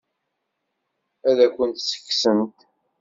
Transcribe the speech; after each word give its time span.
Ad 1.29 1.37
akent-tt-kksent? 1.45 2.57